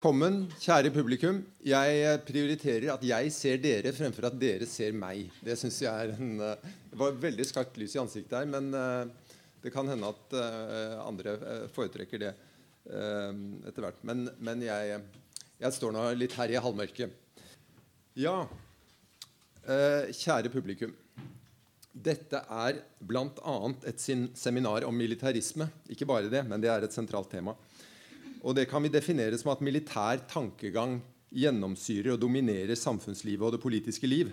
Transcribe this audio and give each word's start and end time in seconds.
Velkommen, 0.00 0.46
kjære 0.56 0.88
publikum. 0.94 1.42
Jeg 1.60 2.20
prioriterer 2.24 2.86
at 2.88 3.02
jeg 3.04 3.32
ser 3.36 3.58
dere 3.60 3.90
fremfor 3.92 4.30
at 4.30 4.36
dere 4.40 4.64
ser 4.64 4.94
meg. 4.96 5.26
Det 5.44 5.52
synes 5.60 5.76
jeg 5.82 5.92
er 5.92 6.14
en, 6.14 6.30
eh, 6.40 6.62
Det 6.88 6.96
var 6.96 7.18
veldig 7.20 7.44
skarpt 7.44 7.76
lys 7.76 7.96
i 7.96 8.00
ansiktet 8.00 8.32
her, 8.32 8.46
men 8.48 8.72
eh, 8.72 9.10
det 9.60 9.70
kan 9.74 9.84
hende 9.86 10.08
at 10.08 10.32
eh, 10.32 10.94
andre 11.04 11.34
foretrekker 11.68 12.18
det 12.18 12.32
etter 12.88 13.84
hvert. 13.84 14.00
Men, 14.00 14.30
men 14.40 14.62
jeg, 14.64 15.02
jeg, 15.60 15.72
står 15.76 15.92
nå 15.92 16.06
litt 16.16 16.32
her 16.32 16.48
i 16.48 16.56
halvmørket. 16.56 17.12
Ja, 18.16 18.48
kjære 19.68 20.48
publikum. 20.48 20.96
Dette 21.92 22.40
er 22.48 22.80
bl.a. 23.04 23.58
et 23.84 24.00
seminar 24.00 24.88
om 24.88 24.96
militarisme. 24.96 25.68
Ikke 25.92 26.08
bare 26.08 26.32
det, 26.32 26.40
men 26.48 26.64
det 26.64 26.72
er 26.72 26.88
et 26.88 26.96
sentralt 26.96 27.28
tema. 27.36 27.52
Og 28.40 28.56
det 28.56 28.68
kan 28.70 28.82
vi 28.82 28.92
definere 28.92 29.38
som 29.38 29.52
at 29.52 29.62
militær 29.64 30.22
tankegang 30.30 30.98
gjennomsyrer 31.30 32.14
og 32.14 32.22
dominerer 32.22 32.78
samfunnslivet 32.78 33.46
og 33.46 33.54
det 33.54 33.62
politiske 33.62 34.08
liv, 34.08 34.32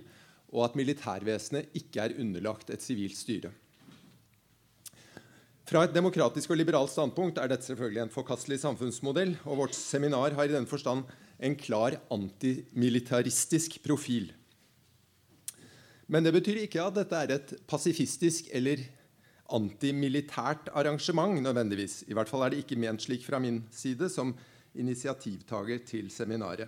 og 0.53 0.63
at 0.65 0.77
militærvesenet 0.79 1.73
ikke 1.77 2.05
er 2.05 2.19
underlagt 2.21 2.71
et 2.71 2.83
sivilt 2.83 3.17
styre. 3.19 3.51
Fra 5.67 5.83
et 5.83 5.91
demokratisk 5.91 6.53
og 6.53 6.61
liberalt 6.61 6.93
standpunkt 6.93 7.41
er 7.41 7.51
dette 7.51 7.67
selvfølgelig 7.67 8.05
en 8.05 8.13
forkastelig 8.13 8.61
samfunnsmodell, 8.61 9.33
og 9.43 9.65
vårt 9.65 9.75
seminar 9.75 10.31
har 10.37 10.47
i 10.47 10.55
den 10.55 10.67
forstand 10.69 11.03
en 11.43 11.57
klar 11.59 11.97
antimilitaristisk 12.13 13.81
profil. 13.83 14.31
Men 16.07 16.23
det 16.23 16.31
betyr 16.37 16.63
ikke 16.63 16.85
at 16.85 16.95
dette 16.95 17.19
er 17.19 17.33
et 17.35 17.51
pasifistisk 17.67 18.47
eller 18.55 18.79
antimilitært 19.53 20.71
arrangement 20.75 21.39
nødvendigvis. 21.41 22.03
I 22.07 22.15
hvert 22.17 22.29
fall 22.29 22.45
er 22.45 22.53
det 22.53 22.63
ikke 22.63 22.79
ment 22.79 23.03
slik 23.03 23.23
fra 23.25 23.39
min 23.39 23.61
side 23.71 24.09
som 24.11 24.33
initiativtaker 24.77 25.85
til 25.87 26.11
seminaret. 26.11 26.67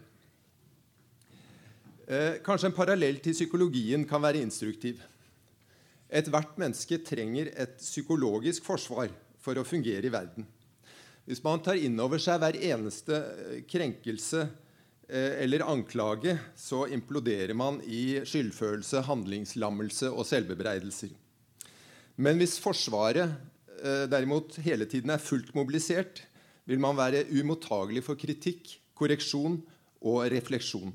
Eh, 2.09 2.39
kanskje 2.41 2.71
en 2.71 2.77
parallell 2.77 3.19
til 3.21 3.35
psykologien 3.37 4.05
kan 4.09 4.21
være 4.23 4.41
instruktiv. 4.41 5.01
Ethvert 6.09 6.55
menneske 6.57 6.97
trenger 7.05 7.51
et 7.53 7.75
psykologisk 7.77 8.65
forsvar 8.65 9.11
for 9.37 9.59
å 9.59 9.67
fungere 9.67 10.09
i 10.09 10.13
verden. 10.13 10.47
Hvis 11.29 11.43
man 11.45 11.61
tar 11.61 11.77
inn 11.77 11.99
over 12.01 12.17
seg 12.17 12.41
hver 12.41 12.57
eneste 12.57 13.13
eh, 13.13 13.61
krenkelse 13.69 14.41
eh, 14.41 15.43
eller 15.43 15.67
anklage, 15.69 16.33
så 16.57 16.87
imploderer 16.89 17.53
man 17.53 17.77
i 17.85 18.23
skyldfølelse, 18.25 19.05
handlingslammelse 19.05 20.09
og 20.09 20.25
selvbebreidelser. 20.25 21.13
Men 22.19 22.39
hvis 22.41 22.57
Forsvaret 22.59 23.31
eh, 23.79 24.05
derimot 24.11 24.57
hele 24.65 24.87
tiden 24.89 25.13
er 25.13 25.23
fullt 25.23 25.53
mobilisert, 25.55 26.25
vil 26.67 26.81
man 26.83 26.97
være 26.97 27.23
umottagelig 27.31 28.03
for 28.05 28.19
kritikk, 28.19 28.75
korreksjon 28.99 29.55
og 30.03 30.25
refleksjon. 30.33 30.91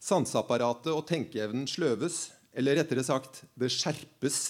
Sanseapparatet 0.00 0.94
og 0.94 1.04
tenkeevnen 1.10 1.68
sløves, 1.68 2.30
eller 2.56 2.80
rettere 2.80 3.04
sagt 3.06 3.42
det 3.60 3.68
skjerpes 3.70 4.40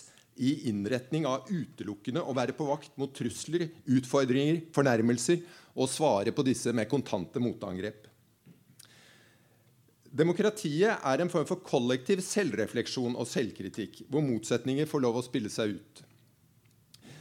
i 0.41 0.55
innretning 0.70 1.27
av 1.28 1.50
utelukkende 1.50 2.22
å 2.22 2.36
være 2.38 2.54
på 2.56 2.69
vakt 2.70 2.94
mot 3.00 3.10
trusler, 3.12 3.66
utfordringer, 3.91 4.62
fornærmelser 4.72 5.42
og 5.75 5.91
svare 5.91 6.32
på 6.32 6.47
disse 6.47 6.72
med 6.72 6.88
kontante 6.88 7.42
motangrep. 7.42 8.06
Demokratiet 10.11 11.05
er 11.06 11.22
en 11.22 11.30
form 11.30 11.47
for 11.47 11.62
kollektiv 11.62 12.19
selvrefleksjon 12.27 13.14
og 13.14 13.28
selvkritikk, 13.30 14.03
hvor 14.11 14.25
motsetninger 14.27 14.89
får 14.91 15.05
lov 15.05 15.20
å 15.20 15.22
spille 15.22 15.53
seg 15.53 15.77
ut. 15.77 16.03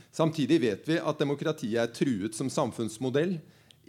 Samtidig 0.10 0.58
vet 0.64 0.90
vi 0.90 0.98
at 0.98 1.22
demokratiet 1.22 1.78
er 1.84 1.94
truet 1.94 2.34
som 2.34 2.50
samfunnsmodell 2.50 3.38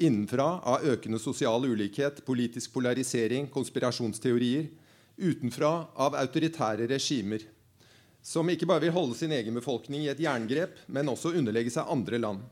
innenfra 0.00 0.60
av 0.68 0.84
økende 0.84 1.18
sosial 1.20 1.64
ulikhet, 1.64 2.20
politisk 2.28 2.74
polarisering, 2.76 3.48
konspirasjonsteorier, 3.52 4.68
utenfra 5.20 5.72
av 6.00 6.16
autoritære 6.20 6.88
regimer, 6.92 7.44
som 8.20 8.48
ikke 8.52 8.68
bare 8.68 8.84
vil 8.84 8.96
holde 8.96 9.16
sin 9.16 9.32
egen 9.32 9.56
befolkning 9.56 10.04
i 10.04 10.12
et 10.12 10.20
jerngrep, 10.20 10.76
men 10.92 11.08
også 11.08 11.32
underlegge 11.36 11.72
seg 11.72 11.88
andre 11.88 12.20
land. 12.20 12.44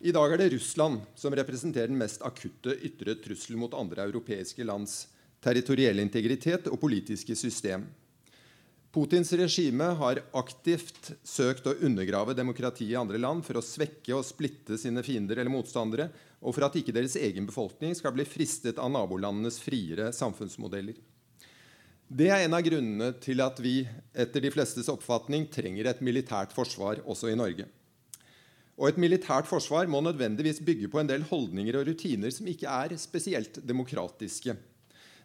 I 0.00 0.14
dag 0.14 0.32
er 0.32 0.40
det 0.40 0.52
Russland 0.54 1.02
som 1.18 1.34
representerer 1.34 1.90
den 1.90 1.98
mest 2.00 2.22
akutte 2.24 2.78
ytre 2.86 3.18
trussel 3.20 3.58
mot 3.60 3.74
andre 3.76 4.06
europeiske 4.06 4.64
lands 4.64 5.02
territoriell 5.44 6.02
integritet 6.02 6.68
og 6.70 6.80
politiske 6.80 7.36
system. 7.38 7.86
Putins 8.90 9.30
regime 9.38 9.86
har 10.00 10.18
aktivt 10.34 11.12
søkt 11.22 11.68
å 11.70 11.76
undergrave 11.86 12.34
demokratiet 12.34 12.90
i 12.90 12.98
andre 12.98 13.20
land 13.22 13.44
for 13.46 13.60
å 13.60 13.62
svekke 13.62 14.16
og 14.16 14.26
splitte 14.26 14.74
sine 14.82 15.04
fiender 15.06 15.38
eller 15.38 15.52
motstandere, 15.52 16.08
og 16.42 16.56
for 16.56 16.66
at 16.66 16.74
ikke 16.80 16.94
deres 16.96 17.14
egen 17.20 17.46
befolkning 17.46 17.94
skal 17.94 18.16
bli 18.16 18.26
fristet 18.26 18.80
av 18.82 18.90
nabolandenes 18.90 19.60
friere 19.62 20.08
samfunnsmodeller. 20.16 20.98
Det 22.10 22.26
er 22.34 22.42
en 22.42 22.56
av 22.58 22.64
grunnene 22.66 23.12
til 23.22 23.38
at 23.44 23.60
vi 23.62 23.84
etter 24.18 24.42
de 24.42 24.50
flestes 24.50 24.90
oppfatning 24.90 25.44
trenger 25.54 25.86
et 25.86 26.00
militært 26.02 26.50
forsvar 26.56 27.04
også 27.06 27.30
i 27.30 27.36
Norge. 27.38 27.68
Og 28.80 28.88
et 28.88 28.98
militært 28.98 29.46
forsvar 29.46 29.86
må 29.92 30.00
nødvendigvis 30.02 30.58
bygge 30.66 30.90
på 30.90 30.98
en 30.98 31.12
del 31.12 31.22
holdninger 31.30 31.78
og 31.78 31.86
rutiner 31.86 32.34
som 32.34 32.50
ikke 32.50 32.66
er 32.66 32.96
spesielt 32.98 33.62
demokratiske. 33.62 34.56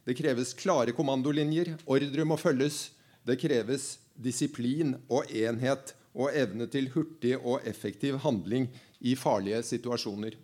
Det 0.06 0.14
kreves 0.14 0.54
klare 0.54 0.94
kommandolinjer, 0.94 1.74
ordre 1.90 2.26
må 2.30 2.38
følges. 2.38 2.92
Det 3.26 3.40
kreves 3.42 3.96
disiplin 4.14 4.94
og 5.10 5.32
enhet 5.34 5.96
og 6.14 6.36
evne 6.38 6.68
til 6.72 6.92
hurtig 6.94 7.34
og 7.42 7.66
effektiv 7.68 8.20
handling 8.24 8.70
i 9.02 9.16
farlige 9.18 9.64
situasjoner. 9.66 10.38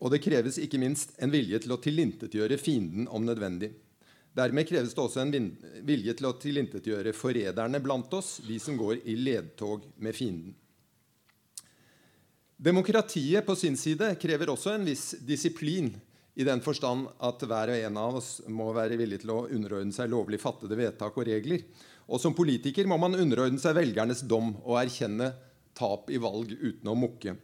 Og 0.00 0.14
det 0.14 0.22
kreves 0.24 0.56
ikke 0.58 0.80
minst 0.80 1.12
en 1.20 1.32
vilje 1.32 1.60
til 1.60 1.76
å 1.76 1.80
tilintetgjøre 1.82 2.56
fienden 2.58 3.04
om 3.12 3.26
nødvendig. 3.28 3.74
Dermed 4.32 4.68
kreves 4.68 4.94
det 4.94 5.02
også 5.02 5.24
en 5.26 5.50
vilje 5.84 6.14
til 6.16 6.28
å 6.28 6.36
tilintetgjøre 6.40 7.12
forræderne 7.12 7.82
blant 7.84 8.12
oss, 8.16 8.38
de 8.46 8.56
som 8.62 8.78
går 8.80 9.02
i 9.04 9.18
ledtog 9.18 9.84
med 10.00 10.16
fienden. 10.16 10.54
Demokratiet 12.60 13.44
på 13.44 13.56
sin 13.56 13.76
side 13.80 14.14
krever 14.20 14.52
også 14.52 14.74
en 14.74 14.86
viss 14.88 15.12
disiplin 15.26 15.92
i 16.40 16.46
den 16.46 16.62
forstand 16.64 17.10
at 17.20 17.42
hver 17.44 17.74
og 17.74 17.82
en 17.84 18.00
av 18.00 18.16
oss 18.22 18.30
må 18.48 18.70
være 18.72 18.96
villig 18.96 19.20
til 19.22 19.34
å 19.34 19.42
underordne 19.52 19.92
seg 19.92 20.08
lovlig 20.12 20.40
fattede 20.40 20.78
vedtak 20.78 21.18
og 21.20 21.28
regler. 21.28 21.66
Og 22.08 22.22
som 22.22 22.34
politiker 22.34 22.88
må 22.88 22.96
man 23.00 23.18
underordne 23.18 23.60
seg 23.60 23.76
velgernes 23.76 24.24
dom 24.24 24.54
og 24.64 24.78
erkjenne 24.80 25.34
tap 25.76 26.08
i 26.10 26.20
valg 26.20 26.54
uten 26.56 26.88
å 26.88 26.96
mukke. 26.96 27.36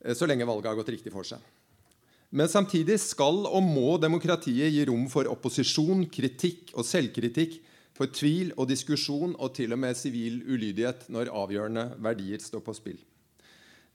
Eh, 0.00 0.14
så 0.14 0.28
lenge 0.30 0.46
valget 0.48 0.70
har 0.70 0.78
gått 0.78 0.94
riktig 0.94 1.12
for 1.14 1.26
seg. 1.26 1.42
Men 2.30 2.46
samtidig 2.46 3.00
skal 3.02 3.42
og 3.48 3.66
må 3.66 3.96
demokratiet 3.98 4.70
gi 4.70 4.86
rom 4.86 5.08
for 5.10 5.26
opposisjon, 5.26 6.06
kritikk 6.14 6.70
og 6.78 6.86
selvkritikk, 6.86 7.58
for 7.98 8.08
tvil 8.14 8.54
og 8.54 8.70
diskusjon 8.70 9.34
og 9.34 9.50
til 9.58 9.74
og 9.74 9.82
med 9.82 9.98
sivil 9.98 10.38
ulydighet 10.46 11.08
når 11.12 11.34
avgjørende 11.36 11.88
verdier 12.00 12.40
står 12.40 12.62
på 12.64 12.76
spill. 12.78 13.00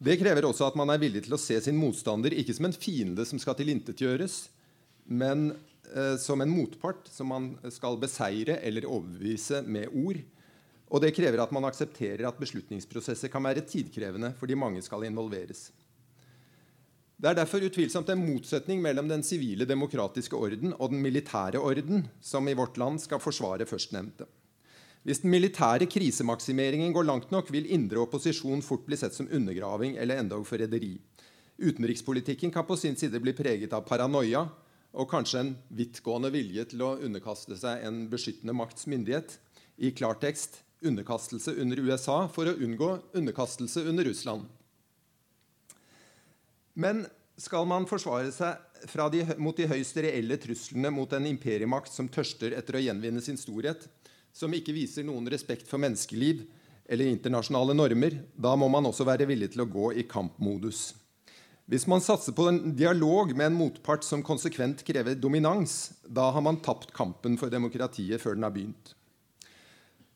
Det 0.06 0.20
krever 0.22 0.46
også 0.46 0.68
at 0.68 0.76
man 0.78 0.92
er 0.94 1.00
villig 1.02 1.24
til 1.26 1.34
å 1.34 1.42
se 1.42 1.56
sin 1.66 1.78
motstander 1.82 2.34
ikke 2.38 2.54
som 2.54 2.68
en 2.68 2.76
fiende 2.78 3.24
som 3.26 3.40
skal 3.42 3.56
tilintetgjøres, 3.58 4.36
men 5.10 5.48
eh, 5.90 6.14
som 6.22 6.44
en 6.44 6.52
motpart 6.52 7.10
som 7.10 7.32
man 7.34 7.48
skal 7.74 7.98
beseire 7.98 8.60
eller 8.62 8.86
overbevise 8.86 9.64
med 9.66 9.90
ord. 9.98 10.20
Og 10.94 11.02
det 11.02 11.16
krever 11.18 11.42
at 11.42 11.56
man 11.56 11.66
aksepterer 11.66 12.28
at 12.30 12.38
beslutningsprosesser 12.38 13.34
kan 13.34 13.48
være 13.48 13.66
tidkrevende 13.66 14.36
fordi 14.38 14.60
mange 14.60 14.86
skal 14.86 15.08
involveres. 15.08 15.72
Det 17.16 17.32
er 17.32 17.40
derfor 17.40 17.66
utvilsomt 17.66 18.12
en 18.12 18.22
motsetning 18.28 18.84
mellom 18.84 19.10
den 19.10 19.24
sivile 19.26 19.66
demokratiske 19.66 20.38
orden 20.38 20.76
og 20.76 20.92
den 20.92 21.02
militære 21.02 21.64
orden, 21.64 22.06
som 22.22 22.46
i 22.46 22.54
vårt 22.54 22.78
land 22.78 23.02
skal 23.02 23.24
forsvare 23.24 23.66
førstnevnte. 23.66 24.28
Hvis 25.06 25.22
den 25.22 25.30
militære 25.30 25.86
krisemaksimeringen 25.86 26.94
går 26.94 27.06
langt 27.06 27.34
nok, 27.34 27.52
vil 27.54 27.68
indre 27.70 28.02
opposisjon 28.02 28.64
fort 28.66 28.88
bli 28.88 28.98
sett 28.98 29.14
som 29.14 29.30
undergraving 29.30 30.00
eller 30.02 30.18
endog 30.18 30.48
forræderi. 30.50 30.96
Utenrikspolitikken 31.62 32.52
kan 32.52 32.66
på 32.66 32.76
sin 32.76 32.98
side 32.98 33.22
bli 33.22 33.36
preget 33.38 33.74
av 33.78 33.86
paranoia 33.86 34.48
og 34.96 35.10
kanskje 35.12 35.44
en 35.44 35.52
vidtgående 35.78 36.32
vilje 36.34 36.66
til 36.72 36.82
å 36.82 36.96
underkaste 37.06 37.58
seg 37.60 37.84
en 37.86 38.06
beskyttende 38.10 38.56
makts 38.58 38.88
myndighet. 38.90 39.38
I 39.78 39.92
klartekst 39.94 40.64
underkastelse 40.86 41.54
under 41.62 41.84
USA 41.86 42.24
for 42.32 42.50
å 42.50 42.56
unngå 42.58 42.90
underkastelse 43.14 43.84
under 43.86 44.08
Russland. 44.10 44.48
Men 46.74 47.06
skal 47.38 47.68
man 47.68 47.86
forsvare 47.88 48.32
seg 48.34 48.58
de, 49.14 49.22
mot 49.38 49.56
de 49.58 49.68
høyst 49.70 49.98
reelle 50.02 50.38
truslene 50.42 50.92
mot 50.92 51.14
en 51.14 51.28
imperiemakt 51.30 51.94
som 51.94 52.10
tørster 52.12 52.56
etter 52.58 52.80
å 52.80 52.84
gjenvinne 52.84 53.24
sin 53.24 53.40
storhet, 53.40 53.86
som 54.36 54.52
ikke 54.52 54.76
viser 54.76 55.06
noen 55.08 55.30
respekt 55.32 55.70
for 55.70 55.80
menneskeliv 55.80 56.44
eller 56.92 57.08
internasjonale 57.08 57.74
normer, 57.78 58.20
da 58.36 58.52
må 58.60 58.68
man 58.70 58.86
også 58.90 59.08
være 59.08 59.28
villig 59.30 59.54
til 59.54 59.64
å 59.64 59.70
gå 59.72 59.94
i 59.96 60.06
kampmodus. 60.10 60.92
Hvis 61.66 61.88
man 61.90 62.04
satser 62.04 62.36
på 62.38 62.46
en 62.52 62.60
dialog 62.78 63.32
med 63.34 63.48
en 63.48 63.58
motpart 63.58 64.06
som 64.06 64.22
konsekvent 64.26 64.84
krever 64.86 65.16
dominans, 65.18 65.96
da 66.06 66.28
har 66.36 66.44
man 66.46 66.60
tapt 66.62 66.92
kampen 66.94 67.40
for 67.42 67.50
demokratiet 67.50 68.22
før 68.22 68.36
den 68.38 68.46
har 68.46 68.54
begynt. 68.54 68.92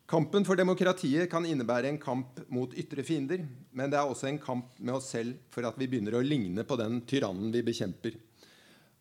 Kampen 0.09 0.45
for 0.45 0.57
demokratiet 0.57 1.29
kan 1.29 1.45
innebære 1.45 1.89
en 1.89 2.01
kamp 2.01 2.41
mot 2.53 2.73
ytre 2.77 3.05
fiender, 3.05 3.43
men 3.71 3.89
det 3.89 3.97
er 3.97 4.09
også 4.09 4.29
en 4.29 4.41
kamp 4.41 4.75
med 4.77 4.97
oss 4.97 5.09
selv 5.13 5.37
for 5.53 5.65
at 5.65 5.77
vi 5.79 5.87
begynner 5.89 6.17
å 6.17 6.25
ligne 6.25 6.65
på 6.65 6.77
den 6.81 6.99
tyrannen 7.09 7.53
vi 7.53 7.63
bekjemper. 7.65 8.17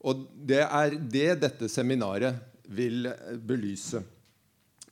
Og 0.09 0.29
det 0.49 0.63
er 0.65 0.97
det 1.01 1.31
dette 1.43 1.69
seminaret 1.73 2.39
vil 2.69 3.11
belyse 3.45 4.05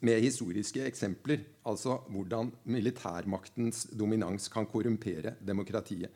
med 0.04 0.20
historiske 0.24 0.84
eksempler. 0.86 1.42
Altså 1.66 2.00
hvordan 2.12 2.52
militærmaktens 2.64 3.86
dominans 3.92 4.48
kan 4.52 4.66
korrumpere 4.66 5.36
demokratiet. 5.40 6.10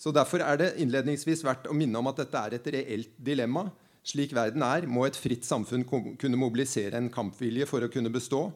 Så 0.00 0.12
Derfor 0.16 0.40
er 0.40 0.56
det 0.56 0.74
innledningsvis 0.80 1.44
verdt 1.44 1.68
å 1.68 1.76
minne 1.76 1.98
om 2.00 2.08
at 2.08 2.22
dette 2.22 2.40
er 2.40 2.56
et 2.56 2.68
reelt 2.72 3.12
dilemma. 3.20 3.66
Slik 4.00 4.32
verden 4.32 4.64
er, 4.64 4.86
må 4.88 5.04
et 5.04 5.18
fritt 5.18 5.44
samfunn 5.44 5.84
kunne 5.84 6.40
mobilisere 6.40 6.96
en 6.96 7.10
kampvilje 7.12 7.68
for 7.68 7.84
å 7.84 7.90
kunne 7.92 8.12
bestå. 8.12 8.46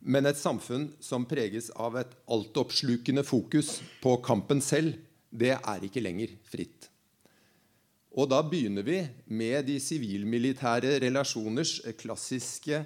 Men 0.00 0.26
et 0.26 0.40
samfunn 0.40 0.88
som 0.98 1.28
preges 1.30 1.68
av 1.78 1.98
et 2.00 2.14
altoppslukende 2.26 3.22
fokus 3.22 3.76
på 4.02 4.16
kampen 4.24 4.62
selv, 4.64 4.96
det 5.30 5.54
er 5.54 5.84
ikke 5.86 6.02
lenger 6.02 6.32
fritt. 6.50 6.88
Og 8.18 8.26
da 8.32 8.40
begynner 8.42 8.82
vi 8.82 8.98
med 9.30 9.68
de 9.68 9.76
sivilmilitære 9.78 10.96
relasjoners 11.04 11.76
klassiske 12.00 12.82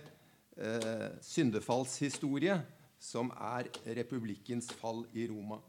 syndefallshistorie, 1.24 2.58
som 2.98 3.30
er 3.34 3.68
republikkens 3.96 4.70
fall 4.80 5.04
i 5.12 5.26
Roma. 5.28 5.60